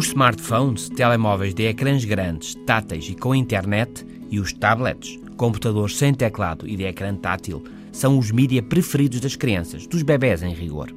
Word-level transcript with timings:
smartphones, 0.00 0.88
telemóveis 0.88 1.52
de 1.52 1.64
ecrãs 1.64 2.02
grandes, 2.04 2.54
táteis 2.66 3.08
e 3.10 3.14
com 3.14 3.34
internet, 3.34 4.06
e 4.30 4.40
os 4.40 4.50
tablets, 4.52 5.18
computadores 5.36 5.98
sem 5.98 6.14
teclado 6.14 6.66
e 6.66 6.76
de 6.76 6.84
ecrã 6.84 7.14
tátil, 7.14 7.62
são 7.92 8.18
os 8.18 8.30
mídia 8.30 8.62
preferidos 8.62 9.20
das 9.20 9.36
crianças, 9.36 9.86
dos 9.86 10.02
bebés 10.02 10.42
em 10.42 10.54
rigor. 10.54 10.90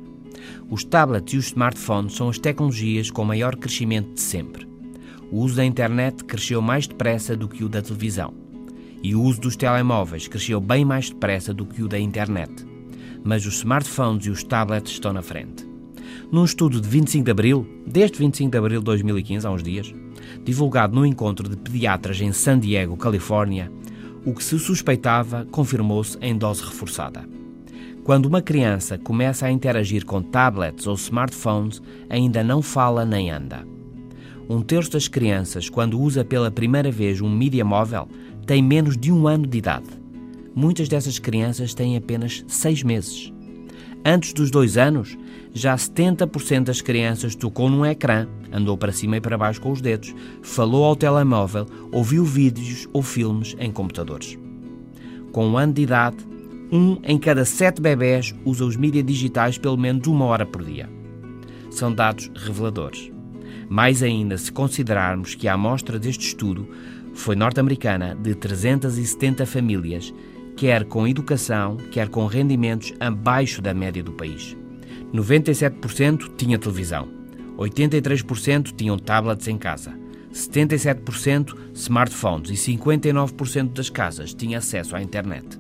Os 0.70 0.86
tablets 0.86 1.34
e 1.34 1.38
os 1.38 1.48
smartphones 1.48 2.16
são 2.16 2.30
as 2.30 2.40
tecnologias 2.40 3.12
com 3.12 3.26
maior 3.26 3.58
crescimento 3.58 4.14
de 4.14 4.22
sempre. 4.22 4.66
O 5.30 5.40
uso 5.40 5.58
da 5.58 5.66
internet 5.66 6.24
cresceu 6.24 6.62
mais 6.62 6.88
depressa 6.88 7.36
do 7.36 7.50
que 7.50 7.66
o 7.66 7.70
da 7.70 7.82
televisão. 7.82 8.34
E 9.04 9.14
o 9.14 9.22
uso 9.22 9.42
dos 9.42 9.58
telemóveis 9.58 10.30
cresceu 10.30 10.62
bem 10.62 10.86
mais 10.86 11.10
depressa 11.10 11.54
do 11.54 11.66
que 11.66 11.84
o 11.84 11.90
da 11.90 12.00
internet. 12.00 12.66
Mas 13.26 13.46
os 13.46 13.56
smartphones 13.56 14.26
e 14.26 14.30
os 14.30 14.44
tablets 14.44 14.94
estão 14.94 15.12
na 15.12 15.22
frente. 15.22 15.65
Num 16.32 16.46
estudo 16.46 16.82
de 16.82 16.88
25 16.88 17.26
de 17.26 17.32
abril, 17.32 17.68
desde 17.86 18.18
25 18.18 18.52
de 18.52 18.58
abril 18.58 18.80
de 18.80 18.86
2015, 18.86 19.46
há 19.46 19.52
uns 19.52 19.64
dias, 19.64 19.94
divulgado 20.44 20.96
no 20.96 21.06
encontro 21.06 21.48
de 21.48 21.56
pediatras 21.56 22.20
em 22.22 22.32
San 22.32 22.60
Diego, 22.60 22.98
Califórnia, 22.98 23.72
o 24.26 24.34
que 24.34 24.44
se 24.44 24.58
suspeitava 24.58 25.46
confirmou-se 25.52 26.18
em 26.20 26.36
dose 26.36 26.64
reforçada. 26.64 27.28
Quando 28.04 28.28
uma 28.28 28.42
criança 28.42 28.98
começa 28.98 29.48
a 29.48 29.52
interagir 29.52 30.06
com 30.06 30.22
tablets 30.22 30.86
ou 30.86 30.96
smartphones, 30.96 31.82
ainda 32.10 32.44
não 32.44 32.62
fala 32.62 33.04
nem 33.06 33.32
anda. 33.32 33.66
Um 34.48 34.62
terço 34.62 34.92
das 34.92 35.08
crianças, 35.08 35.70
quando 35.70 36.00
usa 36.00 36.24
pela 36.24 36.52
primeira 36.52 36.92
vez 36.92 37.20
um 37.20 37.30
mídia 37.30 37.66
móvel, 37.66 38.08
tem 38.46 38.62
menos 38.62 38.96
de 38.96 39.12
um 39.12 39.28
ano 39.28 39.48
de 39.48 39.58
idade. 39.58 39.88
Muitas 40.54 40.88
dessas 40.88 41.18
crianças 41.18 41.74
têm 41.74 41.98
apenas 41.98 42.46
seis 42.48 42.84
meses. 42.84 43.34
Antes 44.04 44.34
dos 44.34 44.52
dois 44.52 44.78
anos, 44.78 45.18
já 45.54 45.76
70% 45.76 46.66
das 46.66 46.82
crianças 46.82 47.34
tocou 47.34 47.70
num 47.70 47.86
ecrã, 47.86 48.28
andou 48.52 48.78
para 48.78 48.92
cima 48.92 49.18
e 49.18 49.22
para 49.22 49.38
baixo 49.38 49.62
com 49.62 49.72
os 49.72 49.82
dedos, 49.82 50.14
falou 50.44 50.86
ao 50.86 50.96
telemóvel, 50.96 51.66
ouviu 51.92 52.24
vídeos 52.24 52.88
ou 52.94 53.02
filmes 53.02 53.56
em 53.60 53.72
computadores. 53.72 54.38
Com 55.32 55.48
um 55.48 55.58
ano 55.58 55.74
de 55.74 55.82
idade, 55.82 56.18
um 56.72 56.98
em 57.04 57.18
cada 57.18 57.46
sete 57.46 57.82
bebés 57.82 58.34
usa 58.46 58.66
os 58.66 58.76
mídias 58.76 59.06
digitais 59.06 59.58
pelo 59.58 59.78
menos 59.78 60.08
uma 60.08 60.26
hora 60.26 60.46
por 60.46 60.64
dia. 60.64 60.90
São 61.70 61.94
dados 61.94 62.32
reveladores. 62.36 63.12
Mais 63.68 64.04
ainda 64.04 64.38
se 64.38 64.52
considerarmos 64.52 65.36
que 65.36 65.48
a 65.48 65.54
amostra 65.54 65.98
deste 65.98 66.28
estudo 66.28 66.68
foi 67.14 67.36
norte-americana 67.36 68.16
de 68.16 68.36
370 68.36 69.46
famílias 69.46 70.14
quer 70.56 70.86
com 70.86 71.08
educação, 71.08 71.78
quer 71.92 72.10
com 72.10 72.26
rendimentos 72.26 72.94
abaixo 73.00 73.62
da 73.62 73.74
média 73.74 74.04
do 74.04 74.14
país. 74.14 74.56
97% 75.14 76.36
tinha 76.38 76.58
televisão, 76.58 77.08
83% 77.58 78.74
tinham 78.76 78.98
tablets 78.98 79.48
em 79.48 79.58
casa, 79.58 79.94
77% 80.34 81.56
smartphones 81.74 82.50
e 82.50 82.54
59% 82.78 83.74
das 83.74 83.90
casas 83.90 84.34
tinham 84.34 84.58
acesso 84.58 84.96
à 84.96 85.02
internet. 85.02 85.60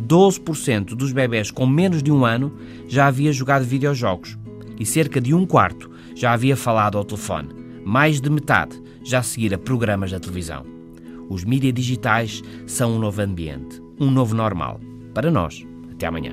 12% 0.00 0.94
dos 0.94 1.12
bebés 1.12 1.50
com 1.50 1.66
menos 1.66 2.02
de 2.02 2.12
um 2.12 2.24
ano 2.24 2.56
já 2.86 3.06
havia 3.06 3.32
jogado 3.32 3.64
videojogos 3.64 4.38
e 4.78 4.84
cerca 4.84 5.20
de 5.20 5.34
um 5.34 5.46
quarto 5.46 5.90
já 6.14 6.32
havia 6.32 6.56
falado 6.56 6.98
ao 6.98 7.04
telefone. 7.04 7.48
Mais 7.84 8.20
de 8.20 8.30
metade 8.30 8.80
já 9.04 9.22
seguira 9.22 9.56
programas 9.56 10.10
da 10.10 10.20
televisão. 10.20 10.75
Os 11.28 11.44
mídias 11.44 11.74
digitais 11.74 12.42
são 12.66 12.96
um 12.96 12.98
novo 12.98 13.20
ambiente 13.22 13.86
um 13.98 14.10
novo 14.10 14.34
normal. 14.34 14.80
Para 15.14 15.30
nós. 15.30 15.66
Até 15.92 16.06
amanhã. 16.06 16.32